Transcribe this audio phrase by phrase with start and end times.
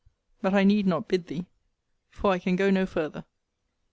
[0.41, 1.45] but I need not bid thee!
[2.09, 3.23] for I can go no farther!